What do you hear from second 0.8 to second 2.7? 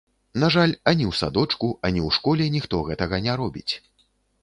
ані ў садочку, ані ў школе